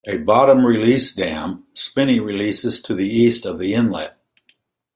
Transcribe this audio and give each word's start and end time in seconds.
A 0.07 0.17
bottom 0.17 0.65
release 0.65 1.13
dam, 1.13 1.67
Spinney 1.73 2.19
releases 2.19 2.81
to 2.81 2.95
the 2.95 3.07
east 3.07 3.45
of 3.45 3.59
the 3.59 3.75
inlet. 3.75 4.17